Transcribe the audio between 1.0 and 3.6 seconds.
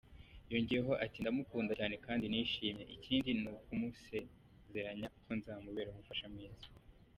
ati "Ndamukunda cyane kandi nishimye, ikindi ni